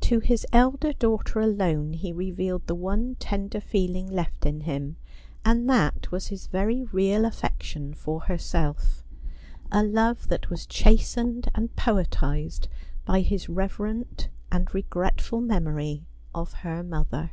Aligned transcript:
To 0.00 0.18
his 0.18 0.44
elder 0.52 0.92
daughter 0.92 1.38
alone 1.38 1.92
he 1.92 2.12
revealed 2.12 2.66
the 2.66 2.74
one 2.74 3.14
tender 3.20 3.60
feeling 3.60 4.08
left 4.10 4.44
in 4.44 4.62
him— 4.62 4.96
and 5.46 5.70
that 5.70 6.10
was 6.10 6.26
his 6.26 6.48
very 6.48 6.82
real 6.82 7.22
afEection 7.22 7.94
for 7.94 8.22
herself; 8.22 9.04
a 9.70 9.84
love 9.84 10.26
that 10.30 10.50
was 10.50 10.66
chastened 10.66 11.48
and 11.54 11.76
poetised 11.76 12.66
by 13.04 13.20
his 13.20 13.48
reverent 13.48 14.30
and 14.50 14.74
regretful 14.74 15.40
memory 15.40 16.04
of 16.34 16.52
her 16.54 16.82
mother. 16.82 17.30